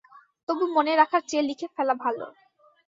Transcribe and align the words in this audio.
তবু 0.49 0.63
মনে 0.75 0.93
রাখার 0.95 1.23
চেয়ে 1.29 1.47
লিখে 1.49 1.67
ফেলা 1.75 1.95
ভালো। 2.03 2.25